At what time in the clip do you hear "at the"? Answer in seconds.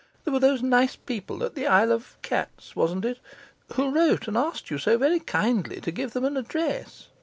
1.43-1.67